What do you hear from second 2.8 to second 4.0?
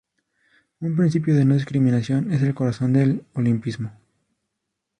del Olimpismo.